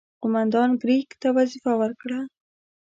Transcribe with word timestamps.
قوماندان 0.21 0.69
کرېګ 0.81 1.09
ته 1.21 1.27
وظیفه 1.37 1.71
ورکړه. 1.81 2.19